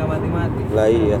[0.00, 1.18] nggak mati-mati lah iya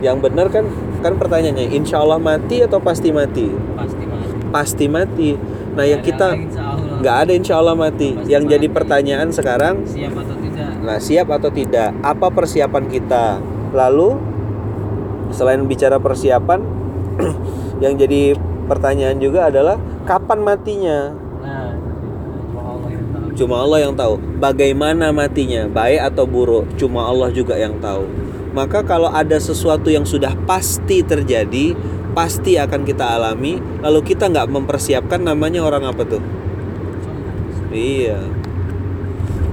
[0.00, 0.64] yang benar kan
[1.04, 5.30] kan pertanyaannya insya Allah mati atau pasti mati pasti mati pasti mati
[5.76, 6.32] nah yang kita
[7.04, 8.76] nggak ada insya Allah mati Pasti yang jadi mati.
[8.76, 10.42] pertanyaan sekarang siap atau tidak
[10.84, 11.96] Nah, siap atau tidak?
[12.04, 13.40] Apa persiapan kita?
[13.72, 14.20] Lalu
[15.32, 16.60] selain bicara persiapan,
[17.82, 18.36] yang jadi
[18.68, 20.98] pertanyaan juga adalah kapan matinya?
[21.40, 21.72] nah
[22.52, 24.18] cuma Allah yang tahu Cuma Allah yang tahu.
[24.38, 25.66] Bagaimana matinya?
[25.66, 26.70] Baik atau buruk?
[26.78, 28.06] Cuma Allah juga yang tahu.
[28.54, 31.74] Maka kalau ada sesuatu yang sudah pasti terjadi,
[32.14, 36.22] pasti akan kita alami, lalu kita nggak mempersiapkan namanya orang apa tuh?
[37.74, 38.22] Iya.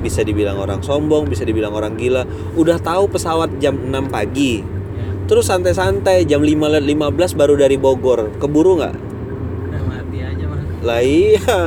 [0.06, 2.26] Bisa dibilang orang sombong, bisa dibilang orang gila.
[2.54, 4.62] Udah tahu pesawat jam 6 pagi.
[5.26, 8.38] Terus santai-santai jam 5 lewat 15 baru dari Bogor.
[8.38, 8.96] Keburu nggak?
[9.72, 11.60] nah, mati aja mas Lah iya.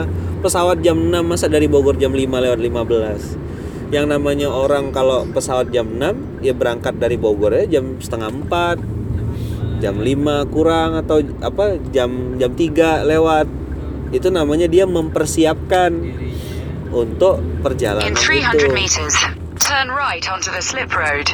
[0.45, 3.89] Pesawat jam 6 masa dari Bogor jam 5 lewat 15.
[3.89, 9.81] Yang namanya orang kalau pesawat jam 6 ya berangkat dari Bogor ya jam setengah 4,
[9.81, 13.49] jam 5 kurang atau apa jam jam 3 lewat.
[14.13, 15.97] Itu namanya dia mempersiapkan
[16.93, 18.21] untuk perjalanan itu.
[18.21, 19.17] 300 meters,
[19.57, 21.33] turn right onto the slip road.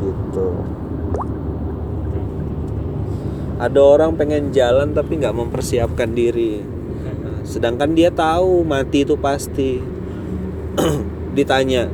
[0.00, 0.48] gitu
[3.60, 6.64] ada orang pengen jalan tapi nggak mempersiapkan diri
[7.42, 9.80] sedangkan dia tahu mati itu pasti.
[11.36, 11.88] Ditanya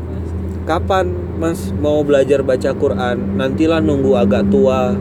[0.66, 3.38] kapan mas mau belajar baca Quran?
[3.38, 4.98] Nantilah nunggu agak tua.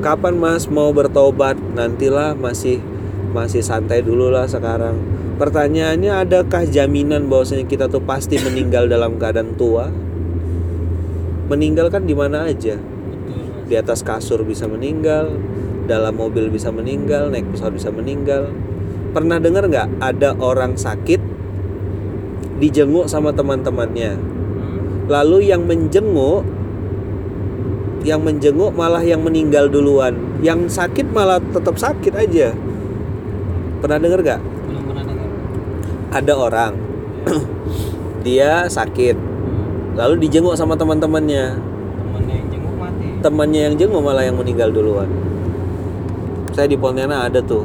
[0.00, 1.58] Kapan mas mau bertobat?
[1.58, 2.80] Nantilah masih
[3.34, 4.96] masih santai dulu lah sekarang.
[5.36, 9.88] Pertanyaannya adakah jaminan bahwasanya kita tuh pasti meninggal dalam keadaan tua?
[11.48, 12.76] Meninggal kan di mana aja?
[13.66, 15.32] Di atas kasur bisa meninggal
[15.90, 18.54] dalam mobil bisa meninggal naik pesawat bisa meninggal
[19.10, 21.20] pernah dengar nggak ada orang sakit
[22.60, 24.16] dijenguk sama teman-temannya?
[24.20, 25.08] Hmm.
[25.08, 26.44] lalu yang menjenguk
[28.00, 30.16] yang menjenguk malah yang meninggal duluan.
[30.40, 32.56] Yang sakit malah tetap sakit aja.
[33.80, 34.40] Pernah dengar nggak?
[36.10, 36.72] Ada orang
[38.26, 39.16] dia sakit.
[39.94, 41.60] Lalu dijenguk sama teman-temannya.
[41.60, 43.06] Temannya yang jenguk mati.
[43.20, 45.08] Temannya yang jenguk malah yang meninggal duluan.
[46.50, 47.62] Saya di Pontianak ada tuh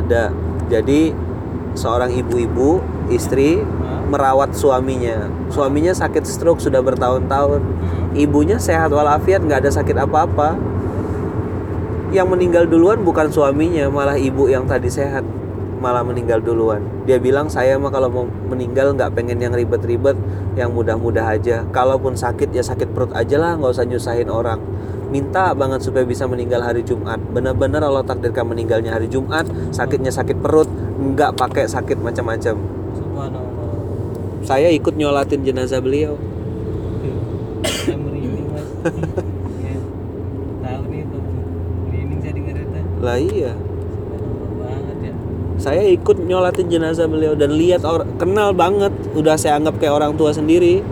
[0.00, 0.34] ada.
[0.72, 1.14] Jadi
[1.74, 2.80] seorang ibu-ibu
[3.12, 3.60] istri
[4.08, 5.28] merawat suaminya.
[5.50, 7.60] Suaminya sakit stroke sudah bertahun-tahun.
[7.62, 8.02] Hmm.
[8.14, 10.54] ibunya sehat walafiat nggak ada sakit apa-apa.
[12.14, 15.26] Yang meninggal duluan bukan suaminya malah ibu yang tadi sehat
[15.84, 16.80] malah meninggal duluan.
[17.04, 20.16] Dia bilang saya mah kalau mau meninggal nggak pengen yang ribet-ribet
[20.56, 21.68] yang mudah-mudah aja.
[21.68, 24.64] Kalaupun sakit ya sakit perut aja lah nggak usah nyusahin orang.
[25.12, 27.20] Minta banget supaya bisa meninggal hari Jumat.
[27.20, 29.44] Benar-benar Allah takdirkan meninggalnya hari Jumat
[29.76, 32.56] sakitnya sakit perut nggak pakai sakit macam-macam.
[34.40, 36.16] Saya ikut nyolatin jenazah beliau.
[37.84, 38.68] Saya merinding mas
[39.64, 39.76] ya.
[40.60, 41.20] tahu nih tuh
[41.88, 45.14] merinding saya dengar itu lah iya subhanallah banget ya
[45.64, 50.12] saya ikut nyolatin jenazah beliau dan lihat orang kenal banget udah saya anggap kayak orang
[50.12, 50.84] tua sendiri.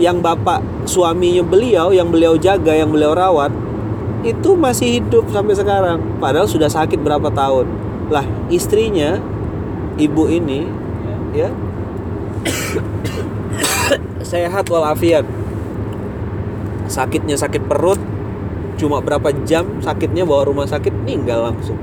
[0.00, 3.52] Yang bapak suaminya beliau yang beliau jaga yang beliau rawat
[4.24, 6.00] itu masih hidup sampai sekarang.
[6.16, 7.68] Padahal sudah sakit berapa tahun.
[8.08, 9.20] Lah istrinya
[10.00, 10.64] ibu ini
[11.36, 11.52] ya
[14.32, 15.28] sehat walafiat.
[16.88, 18.00] Sakitnya sakit perut
[18.80, 21.76] cuma berapa jam sakitnya bawa rumah sakit meninggal langsung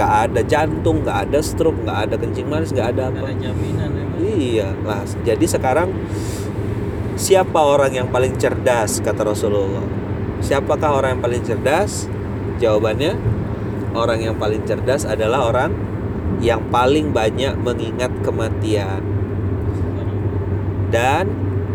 [0.00, 3.28] nggak ada jantung nggak ada stroke nggak ada kencing manis nggak ada apa.
[3.28, 5.92] Ada jaminan ya iya lah jadi sekarang
[7.20, 9.84] siapa orang yang paling cerdas kata Rasulullah?
[10.40, 12.08] Siapakah orang yang paling cerdas?
[12.56, 13.12] Jawabannya
[13.92, 15.76] orang yang paling cerdas adalah orang
[16.40, 19.04] yang paling banyak mengingat kematian.
[20.88, 21.28] Dan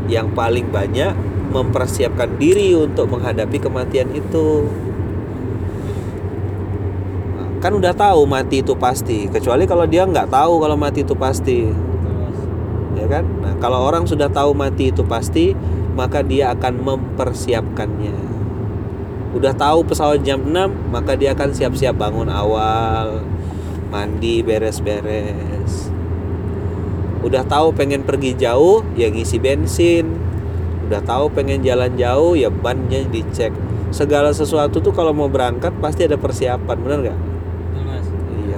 [0.10, 1.14] yang paling banyak
[1.54, 4.66] mempersiapkan diri untuk menghadapi kematian itu.
[7.66, 11.66] Kan udah tahu mati itu pasti, kecuali kalau dia nggak tahu kalau mati itu pasti,
[12.94, 13.26] ya kan?
[13.42, 15.58] Nah, kalau orang sudah tahu mati itu pasti,
[15.98, 18.14] maka dia akan mempersiapkannya.
[19.34, 23.26] Udah tahu pesawat jam 6, maka dia akan siap-siap bangun awal,
[23.90, 25.90] mandi, beres-beres.
[27.26, 30.14] Udah tahu pengen pergi jauh, ya ngisi bensin.
[30.86, 33.50] Udah tahu pengen jalan jauh, ya bannya dicek.
[33.90, 37.25] Segala sesuatu tuh kalau mau berangkat pasti ada persiapan, bener nggak?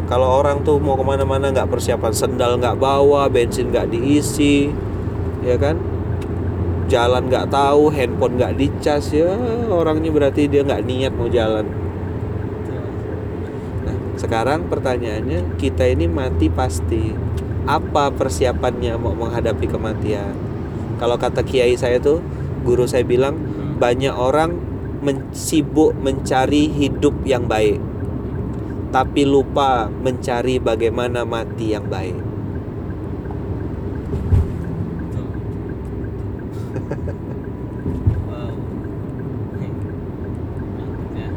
[0.07, 4.71] Kalau orang tuh mau ke mana-mana nggak persiapan sendal nggak bawa, bensin nggak diisi,
[5.43, 5.75] ya kan?
[6.87, 9.35] Jalan nggak tahu, handphone nggak dicas ya
[9.67, 11.67] orangnya berarti dia nggak niat mau jalan.
[13.83, 17.11] Nah, sekarang pertanyaannya kita ini mati pasti.
[17.67, 20.39] Apa persiapannya mau menghadapi kematian?
[21.03, 22.23] Kalau kata kiai saya tuh
[22.63, 23.75] guru saya bilang Hmm.
[23.75, 24.55] banyak orang
[25.03, 27.83] men- sibuk mencari hidup yang baik
[28.87, 32.15] tapi lupa mencari bagaimana mati yang baik.
[41.17, 41.29] Ya.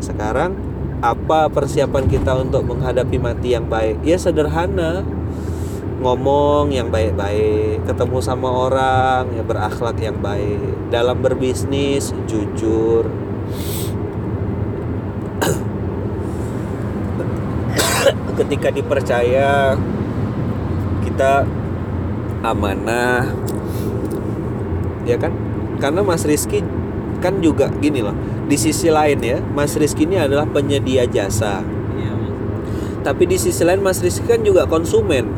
[0.00, 0.58] sekarang
[1.00, 4.02] apa persiapan kita untuk menghadapi mati yang baik?
[4.02, 5.06] Ya sederhana.
[6.00, 13.04] Ngomong yang baik-baik ketemu sama orang ya berakhlak yang baik dalam berbisnis jujur
[18.40, 19.76] ketika dipercaya
[21.04, 21.44] kita
[22.40, 23.28] amanah.
[25.04, 25.32] Ya kan?
[25.80, 26.64] Karena Mas Rizky
[27.20, 28.16] kan juga gini loh
[28.48, 31.60] di sisi lain ya Mas Rizky ini adalah penyedia jasa.
[31.60, 33.04] Mas.
[33.06, 35.28] tapi di sisi lain Mas Rizky kan juga konsumen.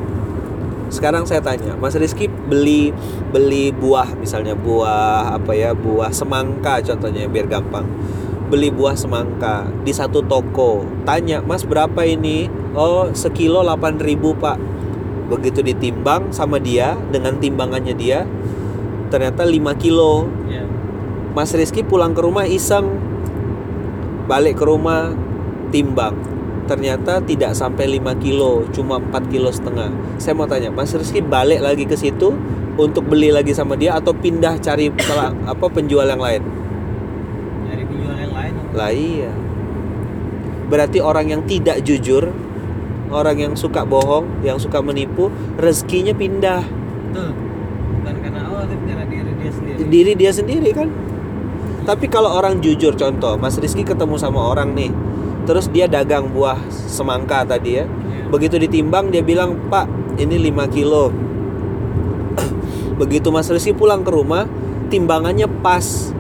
[0.88, 2.94] Sekarang saya tanya Mas Rizky beli
[3.34, 7.84] beli buah misalnya buah apa ya buah semangka contohnya biar gampang
[8.52, 10.84] beli buah semangka di satu toko.
[11.08, 12.52] Tanya Mas berapa ini?
[12.76, 14.58] Oh sekilo 8000 Pak.
[15.32, 18.28] Begitu ditimbang sama dia dengan timbangannya dia
[19.08, 20.28] ternyata 5 kilo.
[20.52, 20.68] Iya.
[21.32, 22.92] Mas Rizky pulang ke rumah iseng.
[24.28, 25.16] Balik ke rumah
[25.72, 26.12] timbang.
[26.68, 29.88] Ternyata tidak sampai 5 kilo cuma 4 kilo setengah.
[30.20, 32.36] Saya mau tanya Mas Rizky balik lagi ke situ
[32.76, 34.92] untuk beli lagi sama dia atau pindah cari
[35.44, 36.44] apa penjual yang lain?
[37.72, 38.21] Penjual yang.
[38.72, 39.30] Lah iya
[40.68, 42.32] berarti orang yang tidak jujur
[43.12, 45.28] orang yang suka bohong yang suka menipu
[45.60, 46.64] rezekinya pindah
[47.12, 47.36] Betul.
[48.00, 49.78] Bukan karena Allah tapi karena diri dia sendiri.
[49.84, 50.88] diri dia sendiri kan
[51.82, 54.88] tapi kalau orang jujur contoh Mas Rizky ketemu sama orang nih
[55.44, 58.30] terus dia dagang buah semangka tadi ya Iya.
[58.30, 59.84] begitu ditimbang dia bilang pak
[60.16, 61.12] ini 5 kilo
[63.00, 64.48] begitu Mas Rizky pulang ke rumah
[64.88, 66.14] timbangannya pas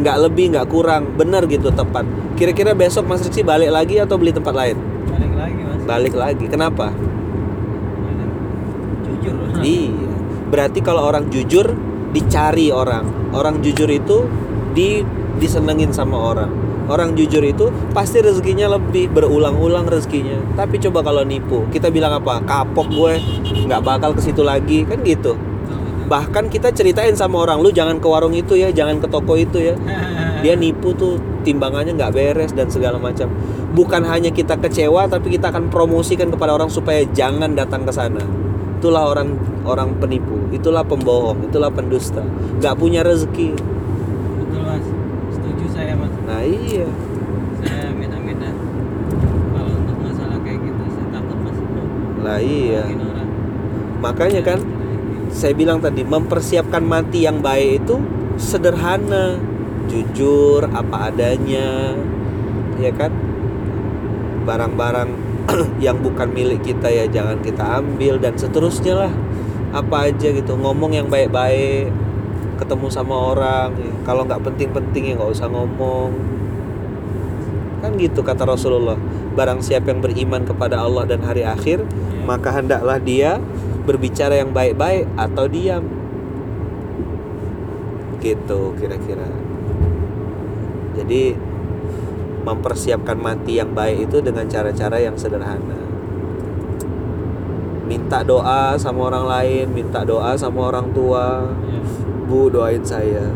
[0.00, 4.32] nggak lebih nggak kurang bener gitu tepat kira-kira besok Mas Rizky balik lagi atau beli
[4.32, 4.76] tempat lain
[5.10, 5.80] Balik lagi mas.
[5.84, 6.92] balik lagi kenapa
[9.20, 9.34] Jujur.
[9.60, 10.08] Iya.
[10.48, 11.76] Berarti kalau orang jujur
[12.10, 13.32] dicari orang.
[13.36, 14.26] Orang jujur itu
[14.74, 15.04] di
[15.38, 16.50] disenengin sama orang.
[16.90, 20.42] Orang jujur itu pasti rezekinya lebih berulang-ulang rezekinya.
[20.58, 22.42] Tapi coba kalau nipu, kita bilang apa?
[22.42, 23.14] Kapok gue,
[23.70, 25.38] nggak bakal ke situ lagi, kan gitu.
[26.10, 29.62] Bahkan kita ceritain sama orang, lu jangan ke warung itu ya, jangan ke toko itu
[29.62, 29.78] ya.
[30.42, 33.30] Dia nipu tuh timbangannya nggak beres dan segala macam.
[33.70, 38.18] Bukan hanya kita kecewa, tapi kita akan promosikan kepada orang supaya jangan datang ke sana.
[38.82, 42.26] Itulah orang orang penipu, itulah pembohong, itulah pendusta.
[42.58, 43.54] Nggak punya rezeki.
[43.54, 44.86] Betul mas.
[45.30, 46.10] Setuju saya mas.
[46.26, 46.88] Nah iya,
[47.62, 48.54] Saya amit-amit dah.
[49.54, 51.58] Kalau untuk masalah kayak gitu saya takut mas.
[52.18, 52.82] lah iya.
[54.00, 54.79] Makanya kan
[55.30, 57.96] saya bilang tadi mempersiapkan mati yang baik itu
[58.36, 59.38] sederhana,
[59.86, 61.94] jujur apa adanya,
[62.82, 63.14] ya kan?
[64.44, 65.10] Barang-barang
[65.84, 69.12] yang bukan milik kita ya jangan kita ambil dan seterusnya lah.
[69.70, 71.94] Apa aja gitu, ngomong yang baik-baik,
[72.58, 73.70] ketemu sama orang.
[73.78, 73.92] ya.
[74.02, 76.10] Kalau nggak penting-penting ya nggak usah ngomong.
[77.80, 78.98] Kan gitu kata Rasulullah.
[79.32, 82.26] Barang siapa yang beriman kepada Allah dan hari akhir, Iya.
[82.26, 83.38] maka hendaklah dia
[83.84, 85.84] berbicara yang baik-baik atau diam.
[88.20, 89.28] Gitu kira-kira.
[90.96, 91.34] Jadi
[92.40, 95.80] mempersiapkan mati yang baik itu dengan cara-cara yang sederhana.
[97.84, 101.50] Minta doa sama orang lain, minta doa sama orang tua.
[102.30, 103.26] Bu doain saya.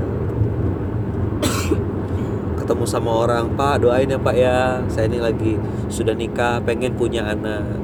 [2.65, 4.81] Ketemu sama orang, Pak doain ya Pak ya.
[4.89, 5.59] Saya ini lagi
[5.93, 7.84] sudah nikah, pengen punya anak.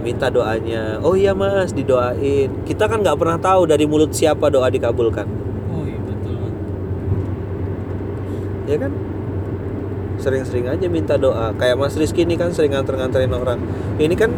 [0.00, 0.98] Minta doanya.
[1.04, 2.50] Oh iya mas didoain.
[2.64, 5.28] Kita kan nggak pernah tahu dari mulut siapa doa dikabulkan.
[5.70, 6.36] Oh iya betul
[8.70, 8.92] ya kan?
[10.20, 11.52] Sering-sering aja minta doa.
[11.56, 13.58] Kayak mas Rizky ini kan sering nganter-nganterin orang.
[13.96, 14.30] Ini kan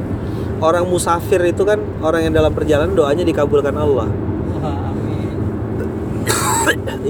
[0.63, 4.09] orang musafir itu kan orang yang dalam perjalanan doanya dikabulkan Allah.
[4.63, 5.37] Wah amin.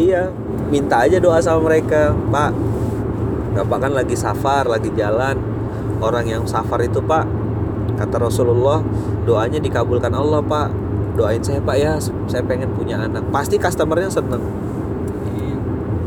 [0.08, 0.32] iya
[0.72, 2.16] minta aja doa sama mereka.
[2.32, 2.52] Pak
[3.52, 5.36] bapak kan lagi safar lagi jalan.
[6.02, 7.41] Orang yang safar itu pak
[8.02, 8.82] kata Rasulullah
[9.22, 10.74] doanya dikabulkan Allah pak.
[11.14, 11.94] Doain saya pak ya.
[12.26, 13.22] Saya pengen punya anak.
[13.30, 14.42] Pasti customernya seneng.
[14.42, 15.56] Amin.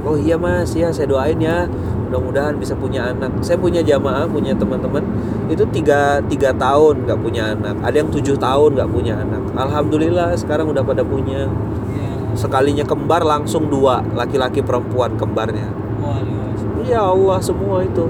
[0.03, 0.75] oh iya mas.
[0.75, 1.71] Ya saya doain ya.
[2.05, 3.31] Mudah-mudahan bisa punya anak.
[3.39, 5.01] Saya punya jamaah punya teman-teman.
[5.47, 7.75] Itu tiga tiga tahun nggak punya anak.
[7.79, 9.41] Ada yang tujuh tahun nggak punya anak.
[9.55, 11.47] Alhamdulillah sekarang udah pada punya.
[11.95, 12.35] Iya.
[12.35, 14.03] sekalinya kembar langsung dua.
[14.11, 15.71] Laki-laki perempuan kembarnya.
[16.03, 16.83] Waduh.
[16.83, 18.05] ya Allah semua itu.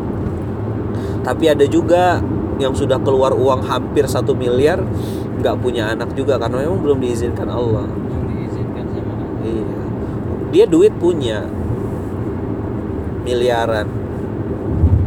[1.26, 2.22] Tapi ada juga
[2.56, 4.80] yang sudah keluar uang hampir satu miliar
[5.40, 7.86] nggak punya anak juga karena memang belum diizinkan Allah.
[8.32, 9.44] Diizinkan sama Allah.
[9.44, 9.80] Iya.
[10.56, 11.44] Dia duit punya.
[13.26, 13.88] Miliaran.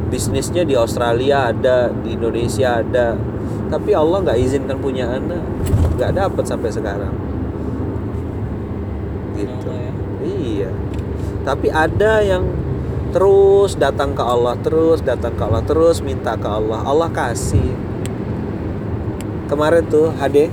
[0.09, 3.17] Bisnisnya di Australia ada di Indonesia ada.
[3.69, 5.43] Tapi Allah nggak izinkan punya anak.
[5.97, 7.15] Nggak dapat sampai sekarang.
[9.39, 9.69] Gitu.
[9.71, 9.93] ya?
[10.23, 10.71] Iya.
[11.47, 12.45] Tapi ada yang
[13.09, 16.85] terus datang ke Allah terus datang ke Allah terus minta ke Allah.
[16.85, 17.73] Allah kasih.
[19.49, 20.53] Kemarin tuh Ade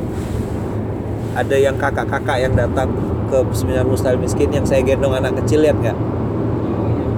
[1.36, 2.96] ada yang kakak-kakak yang datang
[3.28, 5.98] ke seminar mustahil miskin yang saya gendong anak kecil lihat nggak?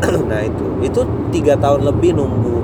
[0.29, 0.65] Nah itu.
[0.81, 2.57] Itu tiga tahun lebih nunggu.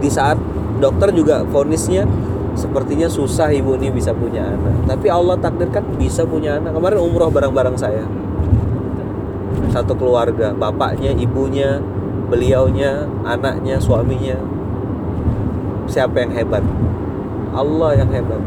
[0.00, 0.40] Di saat
[0.80, 2.08] dokter juga vonisnya
[2.54, 4.88] sepertinya susah ibu ini bisa punya anak.
[4.88, 6.72] Tapi Allah takdirkan bisa punya anak.
[6.72, 8.08] Kemarin umroh bareng-bareng saya
[9.74, 11.82] satu keluarga bapaknya ibunya
[12.30, 14.38] beliaunya anaknya suaminya.
[15.90, 16.62] Siapa yang hebat?
[17.50, 18.38] Allah yang hebat